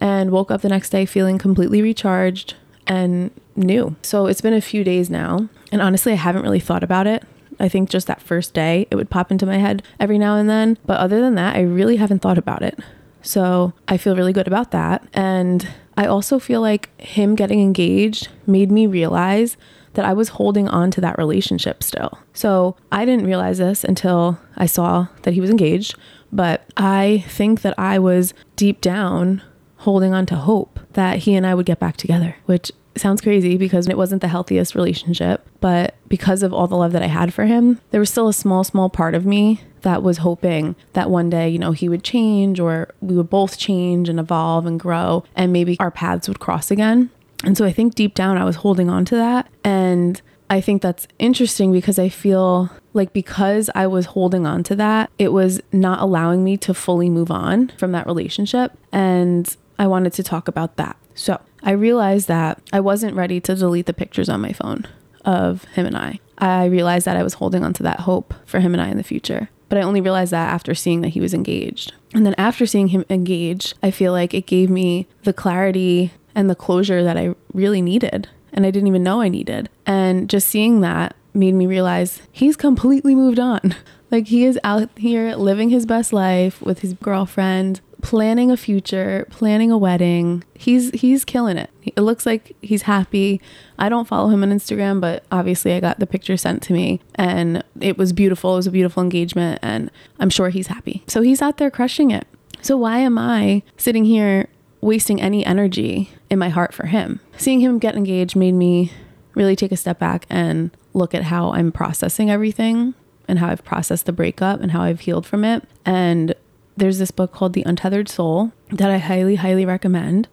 and 0.00 0.30
woke 0.30 0.50
up 0.50 0.62
the 0.62 0.68
next 0.68 0.90
day 0.90 1.06
feeling 1.06 1.38
completely 1.38 1.82
recharged 1.82 2.54
and 2.86 3.30
new. 3.54 3.96
So 4.02 4.26
it's 4.26 4.40
been 4.40 4.54
a 4.54 4.60
few 4.60 4.84
days 4.84 5.08
now. 5.10 5.48
And 5.72 5.82
honestly, 5.82 6.12
I 6.12 6.16
haven't 6.16 6.42
really 6.42 6.60
thought 6.60 6.82
about 6.82 7.06
it. 7.06 7.24
I 7.58 7.68
think 7.68 7.88
just 7.88 8.06
that 8.06 8.20
first 8.20 8.54
day, 8.54 8.86
it 8.90 8.96
would 8.96 9.10
pop 9.10 9.32
into 9.32 9.46
my 9.46 9.56
head 9.56 9.82
every 9.98 10.18
now 10.18 10.36
and 10.36 10.48
then. 10.48 10.78
But 10.84 10.98
other 10.98 11.20
than 11.20 11.36
that, 11.36 11.56
I 11.56 11.62
really 11.62 11.96
haven't 11.96 12.20
thought 12.20 12.38
about 12.38 12.62
it. 12.62 12.78
So 13.26 13.72
I 13.88 13.96
feel 13.96 14.16
really 14.16 14.32
good 14.32 14.46
about 14.46 14.70
that. 14.70 15.06
And 15.12 15.68
I 15.96 16.06
also 16.06 16.38
feel 16.38 16.60
like 16.60 16.98
him 17.00 17.34
getting 17.34 17.60
engaged 17.60 18.28
made 18.46 18.70
me 18.70 18.86
realize 18.86 19.56
that 19.94 20.04
I 20.04 20.12
was 20.12 20.28
holding 20.28 20.68
on 20.68 20.90
to 20.92 21.00
that 21.00 21.18
relationship 21.18 21.82
still. 21.82 22.18
So 22.34 22.76
I 22.92 23.04
didn't 23.04 23.26
realize 23.26 23.58
this 23.58 23.82
until 23.82 24.38
I 24.56 24.66
saw 24.66 25.08
that 25.22 25.34
he 25.34 25.40
was 25.40 25.50
engaged. 25.50 25.96
But 26.30 26.66
I 26.76 27.24
think 27.28 27.62
that 27.62 27.78
I 27.78 27.98
was 27.98 28.34
deep 28.56 28.80
down 28.80 29.42
holding 29.78 30.12
on 30.12 30.26
to 30.26 30.36
hope 30.36 30.78
that 30.92 31.18
he 31.18 31.34
and 31.34 31.46
I 31.46 31.54
would 31.54 31.66
get 31.66 31.80
back 31.80 31.96
together, 31.96 32.36
which 32.46 32.70
sounds 32.96 33.20
crazy 33.20 33.56
because 33.56 33.88
it 33.88 33.96
wasn't 33.96 34.22
the 34.22 34.28
healthiest 34.28 34.74
relationship, 34.74 35.46
but 35.60 35.94
because 36.08 36.42
of 36.42 36.52
all 36.52 36.66
the 36.66 36.76
love 36.76 36.92
that 36.92 37.02
I 37.02 37.08
had 37.08 37.32
for 37.32 37.44
him, 37.44 37.80
there 37.90 38.00
was 38.00 38.10
still 38.10 38.28
a 38.28 38.32
small, 38.32 38.64
small 38.64 38.88
part 38.88 39.14
of 39.14 39.26
me 39.26 39.60
that 39.86 40.02
was 40.02 40.18
hoping 40.18 40.74
that 40.94 41.10
one 41.10 41.30
day, 41.30 41.48
you 41.48 41.60
know, 41.60 41.70
he 41.70 41.88
would 41.88 42.02
change 42.02 42.58
or 42.58 42.92
we 43.00 43.14
would 43.14 43.30
both 43.30 43.56
change 43.56 44.08
and 44.08 44.18
evolve 44.18 44.66
and 44.66 44.80
grow 44.80 45.22
and 45.36 45.52
maybe 45.52 45.76
our 45.78 45.92
paths 45.92 46.26
would 46.26 46.40
cross 46.40 46.72
again. 46.72 47.08
And 47.44 47.56
so 47.56 47.64
I 47.64 47.72
think 47.72 47.94
deep 47.94 48.12
down 48.12 48.36
I 48.36 48.44
was 48.44 48.56
holding 48.56 48.90
on 48.90 49.04
to 49.04 49.14
that. 49.14 49.48
And 49.62 50.20
I 50.50 50.60
think 50.60 50.82
that's 50.82 51.06
interesting 51.20 51.70
because 51.70 52.00
I 52.00 52.08
feel 52.08 52.68
like 52.94 53.12
because 53.12 53.70
I 53.76 53.86
was 53.86 54.06
holding 54.06 54.44
on 54.44 54.64
to 54.64 54.74
that, 54.74 55.08
it 55.20 55.32
was 55.32 55.60
not 55.70 56.00
allowing 56.00 56.42
me 56.42 56.56
to 56.56 56.74
fully 56.74 57.08
move 57.08 57.30
on 57.30 57.68
from 57.78 57.92
that 57.92 58.06
relationship. 58.06 58.72
And 58.90 59.56
I 59.78 59.86
wanted 59.86 60.12
to 60.14 60.24
talk 60.24 60.48
about 60.48 60.78
that. 60.78 60.96
So 61.14 61.40
I 61.62 61.70
realized 61.70 62.26
that 62.26 62.60
I 62.72 62.80
wasn't 62.80 63.14
ready 63.14 63.40
to 63.40 63.54
delete 63.54 63.86
the 63.86 63.94
pictures 63.94 64.28
on 64.28 64.40
my 64.40 64.52
phone 64.52 64.88
of 65.24 65.62
him 65.64 65.86
and 65.86 65.96
I. 65.96 66.18
I 66.38 66.64
realized 66.64 67.06
that 67.06 67.16
I 67.16 67.22
was 67.22 67.34
holding 67.34 67.62
on 67.62 67.72
to 67.74 67.84
that 67.84 68.00
hope 68.00 68.34
for 68.44 68.58
him 68.58 68.74
and 68.74 68.82
I 68.82 68.88
in 68.88 68.96
the 68.96 69.04
future. 69.04 69.48
But 69.68 69.78
I 69.78 69.82
only 69.82 70.00
realized 70.00 70.32
that 70.32 70.52
after 70.52 70.74
seeing 70.74 71.00
that 71.00 71.10
he 71.10 71.20
was 71.20 71.34
engaged. 71.34 71.92
And 72.14 72.24
then 72.24 72.34
after 72.38 72.66
seeing 72.66 72.88
him 72.88 73.04
engaged, 73.10 73.74
I 73.82 73.90
feel 73.90 74.12
like 74.12 74.32
it 74.32 74.46
gave 74.46 74.70
me 74.70 75.06
the 75.24 75.32
clarity 75.32 76.12
and 76.34 76.48
the 76.48 76.54
closure 76.54 77.02
that 77.02 77.16
I 77.16 77.34
really 77.52 77.82
needed. 77.82 78.28
And 78.52 78.64
I 78.64 78.70
didn't 78.70 78.86
even 78.86 79.02
know 79.02 79.20
I 79.20 79.28
needed. 79.28 79.68
And 79.84 80.30
just 80.30 80.48
seeing 80.48 80.80
that 80.82 81.16
made 81.34 81.54
me 81.54 81.66
realize 81.66 82.22
he's 82.32 82.56
completely 82.56 83.14
moved 83.14 83.38
on. 83.38 83.74
Like 84.08 84.28
he 84.28 84.44
is 84.44 84.56
out 84.62 84.88
here 84.96 85.34
living 85.34 85.70
his 85.70 85.84
best 85.84 86.12
life 86.12 86.62
with 86.62 86.78
his 86.78 86.92
girlfriend, 86.94 87.80
planning 88.06 88.52
a 88.52 88.56
future, 88.56 89.26
planning 89.30 89.72
a 89.72 89.76
wedding. 89.76 90.44
He's 90.54 90.92
he's 90.92 91.24
killing 91.24 91.56
it. 91.56 91.70
It 91.82 92.02
looks 92.02 92.24
like 92.24 92.54
he's 92.62 92.82
happy. 92.82 93.40
I 93.80 93.88
don't 93.88 94.06
follow 94.06 94.28
him 94.28 94.44
on 94.44 94.50
Instagram, 94.50 95.00
but 95.00 95.24
obviously 95.32 95.72
I 95.72 95.80
got 95.80 95.98
the 95.98 96.06
picture 96.06 96.36
sent 96.36 96.62
to 96.62 96.72
me 96.72 97.00
and 97.16 97.64
it 97.80 97.98
was 97.98 98.12
beautiful. 98.12 98.52
It 98.52 98.58
was 98.58 98.68
a 98.68 98.70
beautiful 98.70 99.02
engagement 99.02 99.58
and 99.60 99.90
I'm 100.20 100.30
sure 100.30 100.50
he's 100.50 100.68
happy. 100.68 101.02
So 101.08 101.20
he's 101.20 101.42
out 101.42 101.56
there 101.56 101.68
crushing 101.68 102.12
it. 102.12 102.28
So 102.62 102.76
why 102.76 102.98
am 102.98 103.18
I 103.18 103.64
sitting 103.76 104.04
here 104.04 104.46
wasting 104.80 105.20
any 105.20 105.44
energy 105.44 106.10
in 106.30 106.38
my 106.38 106.48
heart 106.48 106.72
for 106.72 106.86
him? 106.86 107.18
Seeing 107.36 107.58
him 107.58 107.80
get 107.80 107.96
engaged 107.96 108.36
made 108.36 108.54
me 108.54 108.92
really 109.34 109.56
take 109.56 109.72
a 109.72 109.76
step 109.76 109.98
back 109.98 110.26
and 110.30 110.70
look 110.94 111.12
at 111.12 111.24
how 111.24 111.50
I'm 111.50 111.72
processing 111.72 112.30
everything 112.30 112.94
and 113.26 113.40
how 113.40 113.48
I've 113.48 113.64
processed 113.64 114.06
the 114.06 114.12
breakup 114.12 114.60
and 114.60 114.70
how 114.70 114.82
I've 114.82 115.00
healed 115.00 115.26
from 115.26 115.44
it. 115.44 115.64
And 115.84 116.36
there's 116.76 116.98
this 116.98 117.10
book 117.10 117.32
called 117.32 117.52
The 117.52 117.62
Untethered 117.64 118.08
Soul 118.08 118.52
that 118.70 118.90
I 118.90 118.98
highly, 118.98 119.36
highly 119.36 119.64
recommend. 119.64 120.28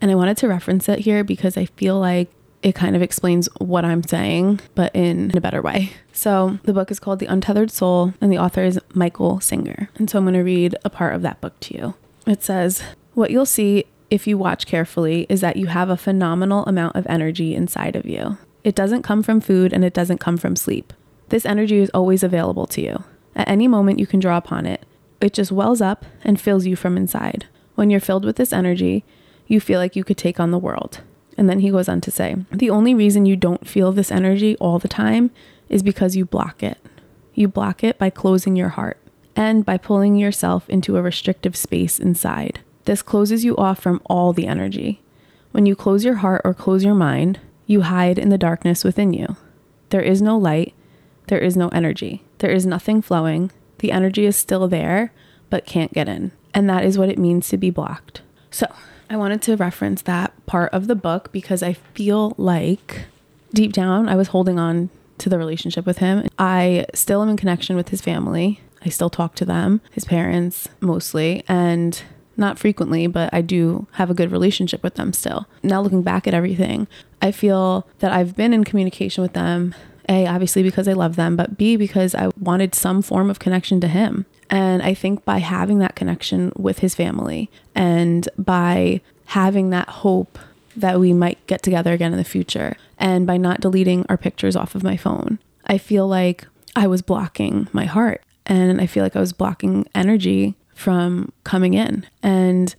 And 0.00 0.10
I 0.10 0.14
wanted 0.14 0.36
to 0.38 0.48
reference 0.48 0.88
it 0.88 1.00
here 1.00 1.22
because 1.22 1.56
I 1.56 1.66
feel 1.66 1.98
like 1.98 2.30
it 2.62 2.74
kind 2.74 2.94
of 2.94 3.02
explains 3.02 3.48
what 3.58 3.84
I'm 3.84 4.02
saying, 4.02 4.60
but 4.74 4.94
in 4.94 5.36
a 5.36 5.40
better 5.40 5.60
way. 5.60 5.92
So 6.12 6.58
the 6.62 6.72
book 6.72 6.90
is 6.90 7.00
called 7.00 7.18
The 7.18 7.26
Untethered 7.26 7.70
Soul, 7.70 8.14
and 8.20 8.32
the 8.32 8.38
author 8.38 8.62
is 8.62 8.78
Michael 8.94 9.40
Singer. 9.40 9.90
And 9.96 10.08
so 10.08 10.18
I'm 10.18 10.24
going 10.24 10.34
to 10.34 10.42
read 10.42 10.76
a 10.84 10.90
part 10.90 11.14
of 11.14 11.22
that 11.22 11.40
book 11.40 11.58
to 11.60 11.74
you. 11.74 11.94
It 12.26 12.42
says, 12.42 12.82
What 13.14 13.30
you'll 13.30 13.46
see 13.46 13.86
if 14.10 14.26
you 14.26 14.38
watch 14.38 14.66
carefully 14.66 15.26
is 15.28 15.40
that 15.40 15.56
you 15.56 15.66
have 15.66 15.88
a 15.88 15.96
phenomenal 15.96 16.64
amount 16.66 16.96
of 16.96 17.06
energy 17.08 17.54
inside 17.54 17.96
of 17.96 18.06
you. 18.06 18.38
It 18.62 18.74
doesn't 18.74 19.02
come 19.02 19.22
from 19.22 19.40
food 19.40 19.72
and 19.72 19.84
it 19.84 19.94
doesn't 19.94 20.18
come 20.18 20.36
from 20.36 20.54
sleep. 20.54 20.92
This 21.30 21.46
energy 21.46 21.78
is 21.78 21.90
always 21.90 22.22
available 22.22 22.66
to 22.68 22.82
you. 22.82 23.04
At 23.34 23.48
any 23.48 23.66
moment, 23.66 23.98
you 23.98 24.06
can 24.06 24.20
draw 24.20 24.36
upon 24.36 24.66
it, 24.66 24.84
it 25.22 25.32
just 25.32 25.52
wells 25.52 25.80
up 25.80 26.04
and 26.24 26.40
fills 26.40 26.66
you 26.66 26.76
from 26.76 26.96
inside. 26.96 27.46
When 27.74 27.90
you're 27.90 28.00
filled 28.00 28.24
with 28.24 28.36
this 28.36 28.52
energy, 28.52 29.04
you 29.46 29.60
feel 29.60 29.78
like 29.78 29.96
you 29.96 30.04
could 30.04 30.18
take 30.18 30.40
on 30.40 30.50
the 30.50 30.58
world. 30.58 31.00
And 31.38 31.48
then 31.48 31.60
he 31.60 31.70
goes 31.70 31.88
on 31.88 32.00
to 32.02 32.10
say, 32.10 32.36
the 32.50 32.70
only 32.70 32.94
reason 32.94 33.24
you 33.24 33.36
don't 33.36 33.66
feel 33.66 33.92
this 33.92 34.10
energy 34.10 34.56
all 34.56 34.78
the 34.78 34.88
time 34.88 35.30
is 35.68 35.82
because 35.82 36.16
you 36.16 36.24
block 36.24 36.62
it. 36.62 36.78
You 37.34 37.48
block 37.48 37.82
it 37.82 37.98
by 37.98 38.10
closing 38.10 38.56
your 38.56 38.70
heart 38.70 38.98
and 39.34 39.64
by 39.64 39.78
pulling 39.78 40.16
yourself 40.16 40.68
into 40.68 40.96
a 40.96 41.02
restrictive 41.02 41.56
space 41.56 41.98
inside. 41.98 42.60
This 42.84 43.00
closes 43.00 43.44
you 43.44 43.56
off 43.56 43.80
from 43.80 44.02
all 44.06 44.32
the 44.32 44.46
energy. 44.46 45.00
When 45.52 45.64
you 45.66 45.74
close 45.74 46.04
your 46.04 46.16
heart 46.16 46.42
or 46.44 46.52
close 46.52 46.84
your 46.84 46.94
mind, 46.94 47.40
you 47.66 47.82
hide 47.82 48.18
in 48.18 48.28
the 48.28 48.36
darkness 48.36 48.84
within 48.84 49.12
you. 49.14 49.36
There 49.90 50.02
is 50.02 50.20
no 50.20 50.36
light, 50.36 50.74
there 51.28 51.38
is 51.38 51.56
no 51.56 51.68
energy, 51.68 52.24
there 52.38 52.50
is 52.50 52.66
nothing 52.66 53.00
flowing, 53.00 53.50
the 53.82 53.92
energy 53.92 54.24
is 54.24 54.36
still 54.36 54.68
there, 54.68 55.12
but 55.50 55.66
can't 55.66 55.92
get 55.92 56.08
in. 56.08 56.32
And 56.54 56.70
that 56.70 56.84
is 56.84 56.96
what 56.96 57.08
it 57.08 57.18
means 57.18 57.48
to 57.48 57.58
be 57.58 57.68
blocked. 57.68 58.22
So 58.50 58.66
I 59.10 59.16
wanted 59.16 59.42
to 59.42 59.56
reference 59.56 60.02
that 60.02 60.32
part 60.46 60.72
of 60.72 60.86
the 60.86 60.94
book 60.94 61.30
because 61.32 61.62
I 61.62 61.74
feel 61.74 62.34
like 62.38 63.04
deep 63.52 63.72
down 63.72 64.08
I 64.08 64.14
was 64.14 64.28
holding 64.28 64.58
on 64.58 64.88
to 65.18 65.28
the 65.28 65.36
relationship 65.36 65.84
with 65.84 65.98
him. 65.98 66.28
I 66.38 66.86
still 66.94 67.22
am 67.22 67.28
in 67.28 67.36
connection 67.36 67.76
with 67.76 67.90
his 67.90 68.00
family. 68.00 68.60
I 68.84 68.88
still 68.88 69.10
talk 69.10 69.34
to 69.36 69.44
them, 69.44 69.80
his 69.90 70.04
parents 70.04 70.68
mostly, 70.80 71.44
and 71.46 72.02
not 72.36 72.58
frequently, 72.58 73.06
but 73.06 73.30
I 73.32 73.40
do 73.40 73.86
have 73.92 74.10
a 74.10 74.14
good 74.14 74.32
relationship 74.32 74.82
with 74.82 74.94
them 74.94 75.12
still. 75.12 75.46
Now, 75.62 75.80
looking 75.80 76.02
back 76.02 76.26
at 76.26 76.34
everything, 76.34 76.88
I 77.20 77.30
feel 77.30 77.86
that 77.98 78.12
I've 78.12 78.36
been 78.36 78.54
in 78.54 78.64
communication 78.64 79.22
with 79.22 79.34
them. 79.34 79.74
A, 80.12 80.26
obviously 80.26 80.62
because 80.62 80.86
I 80.86 80.92
love 80.92 81.16
them, 81.16 81.36
but 81.36 81.56
B, 81.56 81.76
because 81.76 82.14
I 82.14 82.28
wanted 82.38 82.74
some 82.74 83.02
form 83.02 83.30
of 83.30 83.38
connection 83.38 83.80
to 83.80 83.88
him. 83.88 84.26
And 84.50 84.82
I 84.82 84.92
think 84.92 85.24
by 85.24 85.38
having 85.38 85.78
that 85.78 85.96
connection 85.96 86.52
with 86.56 86.80
his 86.80 86.94
family 86.94 87.50
and 87.74 88.28
by 88.36 89.00
having 89.26 89.70
that 89.70 89.88
hope 89.88 90.38
that 90.76 91.00
we 91.00 91.12
might 91.12 91.44
get 91.46 91.62
together 91.62 91.92
again 91.92 92.12
in 92.12 92.18
the 92.18 92.24
future, 92.24 92.76
and 92.98 93.26
by 93.26 93.36
not 93.36 93.60
deleting 93.60 94.04
our 94.08 94.16
pictures 94.16 94.54
off 94.56 94.74
of 94.74 94.82
my 94.82 94.96
phone, 94.96 95.38
I 95.66 95.78
feel 95.78 96.06
like 96.06 96.46
I 96.76 96.86
was 96.86 97.02
blocking 97.02 97.68
my 97.72 97.84
heart 97.86 98.22
and 98.46 98.80
I 98.80 98.86
feel 98.86 99.02
like 99.02 99.16
I 99.16 99.20
was 99.20 99.32
blocking 99.32 99.86
energy 99.94 100.54
from 100.74 101.32
coming 101.44 101.74
in. 101.74 102.06
And 102.22 102.74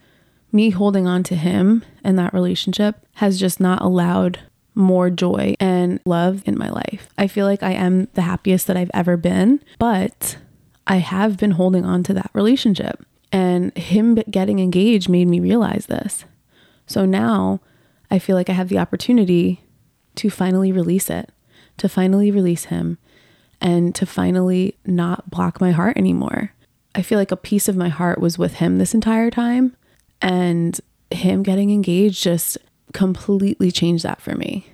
me 0.52 0.70
holding 0.70 1.08
on 1.08 1.24
to 1.24 1.36
him 1.36 1.84
and 2.04 2.18
that 2.20 2.34
relationship 2.34 2.96
has 3.16 3.40
just 3.40 3.60
not 3.60 3.82
allowed 3.82 4.40
more 4.76 5.10
joy 5.10 5.56
and 5.60 5.73
love 6.06 6.44
in 6.46 6.58
my 6.58 6.70
life. 6.70 7.10
I 7.18 7.28
feel 7.28 7.46
like 7.46 7.64
I 7.64 7.72
am 7.72 8.08
the 8.14 8.22
happiest 8.22 8.68
that 8.68 8.78
I've 8.78 8.92
ever 8.94 9.18
been, 9.18 9.62
but 9.80 10.38
I 10.88 10.98
have 10.98 11.38
been 11.38 11.52
holding 11.52 11.86
on 11.86 12.04
to 12.04 12.14
that 12.14 12.32
relationship. 12.34 13.06
And 13.32 13.76
him 13.78 14.16
getting 14.30 14.60
engaged 14.60 15.10
made 15.10 15.28
me 15.28 15.40
realize 15.40 15.88
this. 15.88 16.26
So 16.86 17.06
now 17.06 17.62
I 18.12 18.20
feel 18.20 18.36
like 18.36 18.50
I 18.50 18.54
have 18.54 18.70
the 18.70 18.78
opportunity 18.78 19.62
to 20.16 20.30
finally 20.30 20.72
release 20.72 21.10
it, 21.10 21.32
to 21.78 21.90
finally 21.90 22.30
release 22.30 22.66
him, 22.66 23.00
and 23.60 23.96
to 23.96 24.06
finally 24.06 24.78
not 24.86 25.32
block 25.32 25.60
my 25.60 25.72
heart 25.72 25.98
anymore. 25.98 26.54
I 26.94 27.02
feel 27.02 27.18
like 27.18 27.32
a 27.32 27.38
piece 27.38 27.68
of 27.68 27.76
my 27.76 27.90
heart 27.90 28.20
was 28.20 28.38
with 28.38 28.56
him 28.56 28.78
this 28.78 28.94
entire 28.94 29.32
time, 29.32 29.76
and 30.22 30.80
him 31.10 31.42
getting 31.42 31.72
engaged 31.72 32.22
just 32.22 32.58
completely 32.94 33.72
changed 33.72 34.04
that 34.04 34.22
for 34.22 34.36
me. 34.36 34.68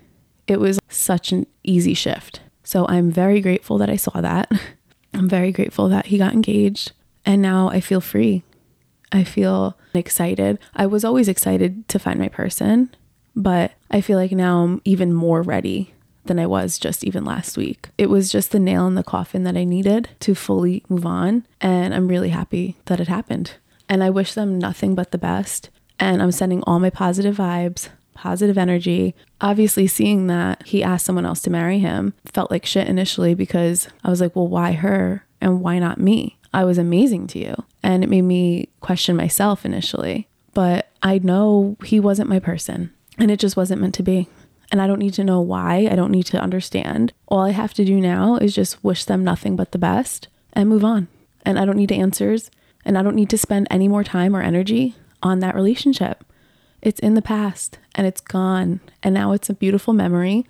It 0.50 0.60
was 0.60 0.80
such 0.90 1.32
an 1.32 1.46
easy 1.64 1.94
shift. 1.94 2.42
So 2.64 2.86
I'm 2.88 3.12
very 3.12 3.40
grateful 3.40 3.78
that 3.78 3.90
I 3.90 3.96
saw 3.96 4.20
that. 4.20 4.52
I'm 5.14 5.30
very 5.30 5.52
grateful 5.52 5.90
that 5.90 6.08
he 6.08 6.18
got 6.18 6.34
engaged, 6.34 6.92
and 7.26 7.42
now 7.42 7.70
I 7.70 7.80
feel 7.80 8.02
free. 8.02 8.44
I 9.12 9.24
feel 9.24 9.78
excited. 9.94 10.60
I 10.76 10.86
was 10.86 11.04
always 11.04 11.28
excited 11.28 11.88
to 11.88 12.00
find 12.00 12.20
my 12.20 12.28
person, 12.28 12.94
but 13.36 13.72
I 13.90 14.02
feel 14.02 14.18
like 14.18 14.32
now 14.32 14.64
I'm 14.64 14.82
even 14.86 15.14
more 15.14 15.42
ready 15.42 15.94
than 16.26 16.40
I 16.40 16.46
was 16.46 16.78
just 16.78 17.04
even 17.04 17.26
last 17.26 17.58
week. 17.58 17.90
It 17.98 18.10
was 18.10 18.32
just 18.32 18.52
the 18.52 18.60
nail 18.60 18.88
in 18.88 18.96
the 18.96 19.04
coffin 19.04 19.44
that 19.44 19.58
I 19.58 19.64
needed 19.64 20.10
to 20.22 20.36
fully 20.36 20.84
move 20.88 21.06
on. 21.06 21.46
And 21.60 21.94
I'm 21.94 22.08
really 22.08 22.30
happy 22.30 22.78
that 22.86 23.00
it 23.00 23.08
happened. 23.08 23.54
And 23.88 24.04
I 24.04 24.12
wish 24.12 24.34
them 24.34 24.60
nothing 24.60 24.94
but 24.94 25.12
the 25.12 25.18
best. 25.18 25.70
And 26.00 26.22
I'm 26.22 26.32
sending 26.32 26.64
all 26.64 26.80
my 26.80 26.92
positive 26.92 27.38
vibes, 27.38 27.90
positive 28.20 28.58
energy. 28.58 29.16
Obviously, 29.40 29.88
seeing 29.88 30.28
that 30.28 30.68
he 30.68 30.84
asked 30.84 31.06
someone 31.06 31.26
else 31.26 31.42
to 31.42 31.50
marry 31.50 31.80
him 31.80 32.14
felt 32.26 32.52
like 32.52 32.66
shit 32.66 32.88
initially 32.88 33.34
because 33.34 33.88
I 34.04 34.10
was 34.10 34.20
like, 34.20 34.36
well, 34.36 34.48
why 34.48 34.74
her 34.74 35.26
and 35.40 35.62
why 35.62 35.80
not 35.80 36.00
me? 36.00 36.38
I 36.54 36.66
was 36.66 36.78
amazing 36.78 37.28
to 37.28 37.40
you. 37.40 37.64
And 37.82 38.04
it 38.04 38.10
made 38.10 38.24
me 38.24 38.70
question 38.82 39.16
myself 39.16 39.66
initially. 39.66 40.28
But 40.54 40.90
I 41.02 41.20
know 41.20 41.78
he 41.86 42.00
wasn't 42.00 42.30
my 42.30 42.40
person 42.40 42.92
and 43.18 43.32
it 43.32 43.40
just 43.40 43.56
wasn't 43.56 43.82
meant 43.82 43.96
to 43.96 44.04
be 44.04 44.28
and 44.72 44.82
I 44.82 44.88
don't 44.88 45.00
need 45.00 45.14
to 45.16 45.24
know 45.24 45.42
why. 45.42 45.88
I 45.90 45.96
don't 45.96 46.12
need 46.12 46.26
to 46.28 46.40
understand. 46.40 47.14
All 47.28 47.42
I 47.42 47.52
have 47.52 47.74
to 47.76 47.86
do 47.86 48.00
now 48.00 48.36
is 48.36 48.54
just 48.54 48.84
wish 48.84 49.06
them 49.06 49.24
nothing 49.24 49.56
but 49.56 49.72
the 49.72 49.78
best 49.78 50.28
and 50.54 50.70
move 50.70 50.86
on. 50.86 51.08
And 51.46 51.58
I 51.58 51.66
don't 51.66 51.78
need 51.78 51.92
answers 51.92 52.52
and 52.86 52.98
I 52.98 53.02
don't 53.02 53.16
need 53.16 53.30
to 53.32 53.38
spend 53.38 53.68
any 53.72 53.88
more 53.88 54.04
time 54.04 54.36
or 54.36 54.42
energy 54.42 54.96
on 55.24 55.40
that 55.40 55.56
relationship. 55.56 56.24
It's 56.82 57.00
in 57.00 57.14
the 57.14 57.22
past 57.22 57.78
and 57.96 58.08
it's 58.08 58.22
gone. 58.22 58.80
And 59.04 59.14
now 59.14 59.32
it's 59.32 59.50
a 59.50 59.54
beautiful 59.54 59.94
memory, 59.94 60.46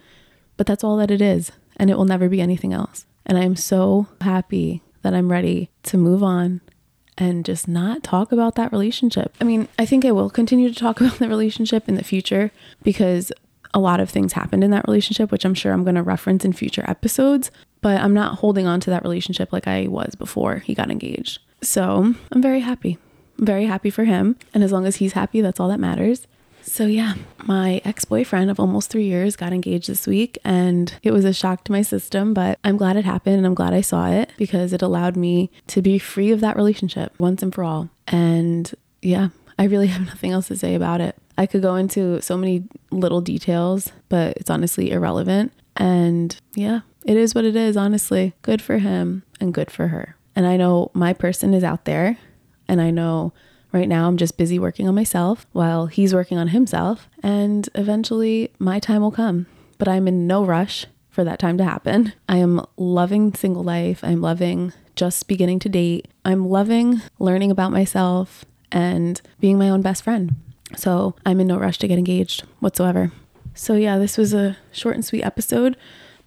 but 0.58 0.68
that's 0.68 0.84
all 0.84 0.98
that 0.98 1.12
it 1.12 1.22
is. 1.22 1.52
And 1.78 1.90
it 1.90 1.98
will 1.98 2.06
never 2.06 2.30
be 2.30 2.42
anything 2.42 2.74
else. 2.74 3.06
And 3.26 3.38
I'm 3.38 3.56
so 3.56 4.08
happy 4.22 4.82
that 5.02 5.14
I'm 5.14 5.32
ready 5.32 5.70
to 5.84 5.98
move 5.98 6.24
on 6.24 6.62
and 7.18 7.46
just 7.46 7.68
not 7.68 8.04
talk 8.04 8.32
about 8.32 8.56
that 8.56 8.72
relationship. 8.72 9.36
I 9.40 9.44
mean, 9.44 9.68
I 9.78 9.86
think 9.86 10.06
I 10.06 10.12
will 10.12 10.30
continue 10.30 10.70
to 10.70 10.76
talk 10.76 11.00
about 11.02 11.20
the 11.20 11.30
relationship 11.30 11.88
in 11.88 11.96
the 11.96 12.04
future 12.04 12.52
because 12.84 13.32
a 13.74 13.80
lot 13.80 14.00
of 14.00 14.10
things 14.10 14.34
happened 14.34 14.64
in 14.64 14.72
that 14.72 14.88
relationship, 14.88 15.32
which 15.32 15.46
I'm 15.46 15.54
sure 15.54 15.74
I'm 15.74 15.84
going 15.84 15.96
to 15.96 16.04
reference 16.04 16.44
in 16.44 16.54
future 16.54 16.84
episodes, 16.88 17.52
but 17.82 18.02
I'm 18.02 18.14
not 18.14 18.40
holding 18.40 18.66
on 18.66 18.80
to 18.82 18.90
that 18.90 19.04
relationship 19.04 19.54
like 19.54 19.68
I 19.68 19.88
was 19.88 20.16
before 20.16 20.58
he 20.58 20.74
got 20.74 20.90
engaged. 20.90 21.40
So 21.62 22.16
I'm 22.32 22.42
very 22.42 22.62
happy. 22.62 22.98
Very 23.40 23.66
happy 23.66 23.90
for 23.90 24.06
him. 24.06 24.36
And 24.54 24.64
as 24.64 24.72
long 24.72 24.86
as 24.86 24.98
he's 24.98 25.14
happy, 25.14 25.42
that's 25.42 25.60
all 25.60 25.70
that 25.70 25.80
matters. 25.80 26.28
So, 26.62 26.86
yeah, 26.86 27.16
my 27.46 27.82
ex 27.84 28.06
boyfriend 28.06 28.52
of 28.52 28.60
almost 28.60 28.92
three 28.92 29.06
years 29.06 29.36
got 29.36 29.54
engaged 29.54 29.90
this 29.90 30.06
week, 30.06 30.38
and 30.44 30.94
it 31.02 31.12
was 31.12 31.26
a 31.26 31.34
shock 31.34 31.64
to 31.64 31.72
my 31.72 31.82
system, 31.82 32.34
but 32.34 32.60
I'm 32.64 32.78
glad 32.78 32.96
it 32.96 33.06
happened 33.06 33.38
and 33.38 33.46
I'm 33.46 33.56
glad 33.56 33.74
I 33.74 33.82
saw 33.82 34.08
it 34.08 34.32
because 34.38 34.72
it 34.72 34.82
allowed 34.82 35.16
me 35.16 35.50
to 35.68 35.82
be 35.82 35.98
free 35.98 36.32
of 36.32 36.42
that 36.42 36.56
relationship 36.56 37.14
once 37.18 37.42
and 37.42 37.54
for 37.54 37.64
all. 37.64 37.90
And 38.08 38.72
yeah, 39.02 39.30
I 39.58 39.64
really 39.64 39.88
have 39.96 40.06
nothing 40.06 40.32
else 40.32 40.48
to 40.50 40.58
say 40.58 40.76
about 40.76 41.02
it. 41.02 41.16
I 41.38 41.46
could 41.46 41.62
go 41.62 41.76
into 41.76 42.22
so 42.22 42.38
many 42.38 42.66
little 42.92 43.22
details, 43.22 43.92
but 44.10 44.38
it's 44.38 44.50
honestly 44.50 44.92
irrelevant. 44.92 45.54
And 45.78 46.38
yeah, 46.54 46.82
it 47.06 47.18
is 47.18 47.34
what 47.34 47.46
it 47.46 47.56
is, 47.56 47.78
honestly. 47.78 48.34
Good 48.42 48.62
for 48.62 48.78
him 48.80 49.24
and 49.40 49.54
good 49.54 49.72
for 49.72 49.88
her. 49.88 50.18
And 50.36 50.46
I 50.46 50.58
know 50.58 50.92
my 50.94 51.14
person 51.14 51.54
is 51.54 51.64
out 51.64 51.86
there. 51.86 52.18
And 52.70 52.80
I 52.80 52.92
know 52.92 53.34
right 53.74 53.90
now 53.90 54.08
I'm 54.08 54.16
just 54.16 54.38
busy 54.38 54.58
working 54.58 54.88
on 54.88 54.96
myself 54.96 55.46
while 55.52 55.88
he's 55.88 56.14
working 56.14 56.38
on 56.38 56.50
himself. 56.50 57.10
And 57.22 57.68
eventually 57.76 58.54
my 58.60 58.80
time 58.80 59.02
will 59.02 59.12
come. 59.12 59.48
But 59.78 59.88
I'm 59.88 60.08
in 60.08 60.28
no 60.28 60.46
rush 60.46 60.86
for 61.10 61.24
that 61.24 61.40
time 61.40 61.58
to 61.58 61.64
happen. 61.66 62.14
I 62.30 62.38
am 62.38 62.66
loving 62.78 63.34
single 63.34 63.64
life. 63.64 64.04
I'm 64.04 64.22
loving 64.22 64.72
just 64.96 65.28
beginning 65.28 65.60
to 65.60 65.70
date. 65.70 66.08
I'm 66.24 66.48
loving 66.48 67.02
learning 67.18 67.52
about 67.52 67.72
myself 67.72 68.46
and 68.72 69.22
being 69.40 69.58
my 69.58 69.70
own 69.70 69.82
best 69.82 70.04
friend. 70.04 70.36
So 70.76 71.16
I'm 71.26 71.40
in 71.40 71.48
no 71.48 71.58
rush 71.58 71.80
to 71.80 71.88
get 71.88 71.98
engaged 71.98 72.44
whatsoever. 72.60 73.12
So, 73.56 73.74
yeah, 73.74 73.98
this 73.98 74.18
was 74.18 74.34
a 74.34 74.58
short 74.72 74.96
and 74.96 75.04
sweet 75.04 75.24
episode, 75.24 75.76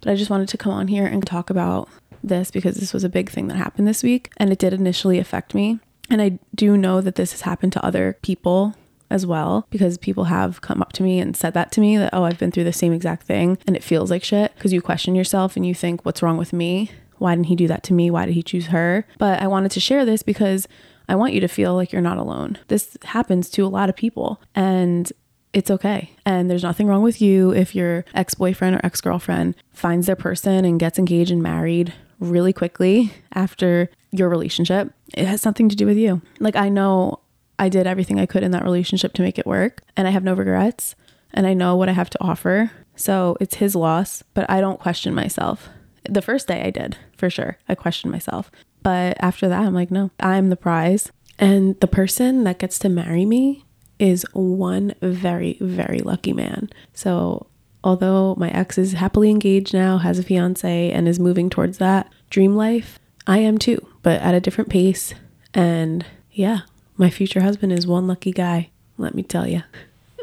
but 0.01 0.11
I 0.11 0.15
just 0.15 0.29
wanted 0.29 0.49
to 0.49 0.57
come 0.57 0.73
on 0.73 0.89
here 0.89 1.05
and 1.05 1.25
talk 1.25 1.49
about 1.49 1.87
this 2.21 2.51
because 2.51 2.75
this 2.75 2.93
was 2.93 3.03
a 3.03 3.09
big 3.09 3.29
thing 3.29 3.47
that 3.47 3.55
happened 3.55 3.87
this 3.87 4.03
week 4.03 4.31
and 4.37 4.51
it 4.51 4.59
did 4.59 4.73
initially 4.73 5.19
affect 5.19 5.55
me. 5.55 5.79
And 6.09 6.21
I 6.21 6.39
do 6.53 6.77
know 6.77 7.01
that 7.01 7.15
this 7.15 7.31
has 7.31 7.41
happened 7.41 7.73
to 7.73 7.85
other 7.85 8.17
people 8.21 8.75
as 9.09 9.25
well 9.25 9.67
because 9.69 9.97
people 9.97 10.25
have 10.25 10.61
come 10.61 10.81
up 10.81 10.91
to 10.93 11.03
me 11.03 11.19
and 11.19 11.37
said 11.37 11.53
that 11.53 11.71
to 11.71 11.81
me 11.81 11.97
that, 11.97 12.09
oh, 12.13 12.23
I've 12.23 12.39
been 12.39 12.51
through 12.51 12.63
the 12.63 12.73
same 12.73 12.93
exact 12.93 13.23
thing 13.23 13.57
and 13.67 13.75
it 13.75 13.83
feels 13.83 14.09
like 14.09 14.23
shit 14.23 14.53
because 14.55 14.73
you 14.73 14.81
question 14.81 15.15
yourself 15.15 15.55
and 15.55 15.65
you 15.65 15.75
think, 15.75 16.03
what's 16.03 16.23
wrong 16.23 16.37
with 16.37 16.51
me? 16.51 16.89
Why 17.19 17.35
didn't 17.35 17.47
he 17.47 17.55
do 17.55 17.67
that 17.67 17.83
to 17.83 17.93
me? 17.93 18.09
Why 18.09 18.25
did 18.25 18.33
he 18.33 18.43
choose 18.43 18.67
her? 18.67 19.05
But 19.19 19.41
I 19.41 19.47
wanted 19.47 19.71
to 19.71 19.79
share 19.79 20.03
this 20.03 20.23
because 20.23 20.67
I 21.07 21.15
want 21.15 21.33
you 21.33 21.41
to 21.41 21.47
feel 21.47 21.75
like 21.75 21.91
you're 21.91 22.01
not 22.01 22.17
alone. 22.17 22.57
This 22.69 22.97
happens 23.03 23.49
to 23.51 23.65
a 23.65 23.69
lot 23.69 23.87
of 23.87 23.95
people 23.95 24.41
and 24.55 25.11
it's 25.53 25.69
okay. 25.69 26.11
And 26.25 26.49
there's 26.49 26.63
nothing 26.63 26.87
wrong 26.87 27.03
with 27.03 27.21
you 27.21 27.53
if 27.53 27.75
your 27.75 28.05
ex 28.15 28.33
boyfriend 28.33 28.75
or 28.75 28.81
ex 28.83 28.99
girlfriend 28.99 29.55
finds 29.71 30.07
their 30.07 30.15
person 30.15 30.65
and 30.65 30.79
gets 30.79 30.97
engaged 30.97 31.29
and 31.29 31.43
married 31.43 31.93
really 32.23 32.53
quickly 32.53 33.13
after 33.33 33.89
your 34.11 34.29
relationship. 34.29 34.91
It 35.13 35.25
has 35.25 35.41
something 35.41 35.69
to 35.69 35.75
do 35.75 35.85
with 35.85 35.97
you. 35.97 36.21
Like, 36.39 36.55
I 36.55 36.69
know 36.69 37.19
I 37.59 37.69
did 37.69 37.87
everything 37.87 38.19
I 38.19 38.25
could 38.25 38.43
in 38.43 38.51
that 38.51 38.63
relationship 38.63 39.13
to 39.13 39.21
make 39.21 39.37
it 39.37 39.45
work, 39.45 39.81
and 39.95 40.07
I 40.07 40.11
have 40.11 40.23
no 40.23 40.33
regrets, 40.33 40.95
and 41.33 41.45
I 41.45 41.53
know 41.53 41.75
what 41.75 41.89
I 41.89 41.93
have 41.93 42.09
to 42.11 42.23
offer. 42.23 42.71
So 42.95 43.37
it's 43.39 43.55
his 43.55 43.75
loss, 43.75 44.23
but 44.33 44.49
I 44.49 44.61
don't 44.61 44.79
question 44.79 45.13
myself. 45.13 45.69
The 46.09 46.21
first 46.21 46.47
day 46.47 46.63
I 46.63 46.69
did, 46.69 46.97
for 47.17 47.29
sure. 47.29 47.57
I 47.67 47.75
questioned 47.75 48.11
myself. 48.11 48.51
But 48.81 49.17
after 49.19 49.47
that, 49.47 49.61
I'm 49.61 49.73
like, 49.73 49.91
no, 49.91 50.11
I'm 50.19 50.49
the 50.49 50.57
prize. 50.57 51.11
And 51.39 51.79
the 51.79 51.87
person 51.87 52.43
that 52.43 52.59
gets 52.59 52.77
to 52.79 52.89
marry 52.89 53.25
me 53.25 53.63
is 53.99 54.25
one 54.33 54.93
very, 55.01 55.57
very 55.61 55.99
lucky 55.99 56.33
man. 56.33 56.69
So, 56.93 57.47
although 57.83 58.35
my 58.35 58.49
ex 58.51 58.77
is 58.77 58.93
happily 58.93 59.29
engaged 59.29 59.73
now, 59.73 59.97
has 59.97 60.19
a 60.19 60.23
fiance, 60.23 60.91
and 60.91 61.07
is 61.07 61.19
moving 61.19 61.49
towards 61.49 61.77
that 61.77 62.11
dream 62.29 62.55
life, 62.55 62.99
I 63.27 63.39
am 63.39 63.57
too, 63.57 63.85
but 64.01 64.21
at 64.21 64.35
a 64.35 64.41
different 64.41 64.69
pace. 64.69 65.13
And 65.53 66.05
yeah, 66.31 66.61
my 66.97 67.09
future 67.09 67.41
husband 67.41 67.73
is 67.73 67.87
one 67.87 68.07
lucky 68.07 68.31
guy, 68.31 68.69
let 68.97 69.15
me 69.15 69.23
tell 69.23 69.47
you. 69.47 69.63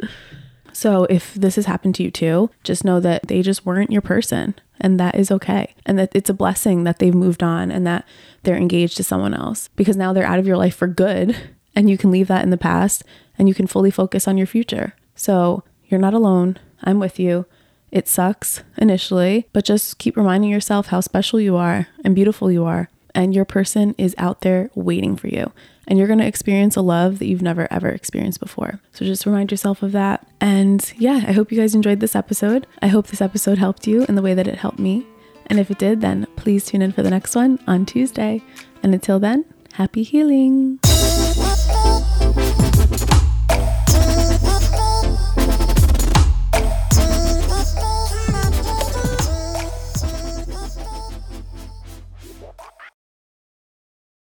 so, 0.73 1.05
if 1.05 1.35
this 1.35 1.57
has 1.57 1.67
happened 1.67 1.95
to 1.97 2.03
you 2.03 2.11
too, 2.11 2.51
just 2.65 2.85
know 2.85 3.01
that 3.01 3.29
they 3.29 3.43
just 3.43 3.67
weren't 3.67 3.91
your 3.91 4.03
person 4.03 4.55
and 4.81 4.99
that 4.99 5.15
is 5.15 5.31
okay. 5.31 5.75
And 5.85 5.99
that 5.99 6.11
it's 6.15 6.31
a 6.31 6.35
blessing 6.35 6.85
that 6.85 6.99
they've 6.99 7.15
moved 7.15 7.43
on 7.43 7.71
and 7.71 7.87
that 7.87 8.07
they're 8.43 8.57
engaged 8.57 8.97
to 8.97 9.05
someone 9.05 9.35
else 9.35 9.69
because 9.77 9.97
now 9.97 10.13
they're 10.13 10.25
out 10.25 10.39
of 10.39 10.47
your 10.47 10.57
life 10.57 10.75
for 10.75 10.87
good 10.87 11.37
and 11.77 11.91
you 11.91 11.99
can 11.99 12.11
leave 12.11 12.29
that 12.29 12.43
in 12.43 12.51
the 12.51 12.57
past 12.57 13.05
and 13.39 13.49
you 13.49 13.55
can 13.55 13.67
fully 13.67 13.91
focus 13.91 14.27
on 14.27 14.39
your 14.39 14.47
future. 14.47 14.95
So 15.15 15.63
you're 15.85 16.01
not 16.01 16.15
alone. 16.15 16.59
I'm 16.83 16.99
with 16.99 17.19
you. 17.19 17.47
It 17.91 18.09
sucks 18.09 18.63
initially, 18.77 19.49
but 19.53 19.65
just 19.65 19.99
keep 19.99 20.17
reminding 20.17 20.51
yourself 20.51 20.89
how 20.89 21.01
special 21.01 21.41
you 21.41 21.57
are 21.57 21.89
and 22.05 22.15
beautiful 22.15 22.51
you 22.51 22.65
are. 22.65 22.89
And 23.15 23.35
your 23.35 23.45
person 23.45 23.95
is 23.99 24.15
out 24.19 24.43
there 24.43 24.71
waiting 24.75 25.17
for 25.17 25.27
you. 25.27 25.53
And 25.89 25.99
you're 25.99 26.07
to 26.07 26.25
experience 26.25 26.77
a 26.77 26.83
love 26.83 27.19
that 27.19 27.27
you've 27.27 27.43
never 27.43 27.67
ever 27.73 27.89
experienced 27.89 28.39
before. 28.39 28.79
So 28.93 29.05
just 29.05 29.27
remind 29.27 29.51
yourself 29.51 29.83
of 29.83 29.91
that. 29.93 30.25
And 30.41 30.93
yeah, 30.97 31.25
I 31.27 31.33
hope 31.33 31.51
you 31.51 31.59
guys 31.59 31.75
enjoyed 31.75 31.99
this 31.99 32.15
episode. 32.15 32.69
I 32.81 32.87
hope 32.87 33.09
this 33.09 33.21
episode 33.21 33.59
helped 33.59 33.89
you 33.89 34.05
in 34.05 34.15
the 34.15 34.23
way 34.23 34.35
that 34.35 34.47
it 34.47 34.59
helped 34.59 34.79
me. 34.79 35.05
And 35.47 35.59
if 35.59 35.69
it 35.69 35.79
did, 35.79 36.01
then 36.01 36.29
please 36.37 36.65
tune 36.65 36.83
in 36.83 36.93
for 36.93 37.03
the 37.03 37.11
next 37.11 37.35
one 37.35 37.59
on 37.67 37.85
Tuesday. 37.85 38.41
And 38.85 38.95
until 38.95 39.19
then, 39.19 39.45
happy 39.73 40.05
healing. 40.05 40.79